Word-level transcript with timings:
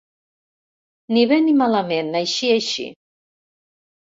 Ni 1.17 1.25
bé 1.31 1.37
ni 1.49 1.53
malament, 1.59 2.09
així 2.21 2.51
així. 2.55 2.89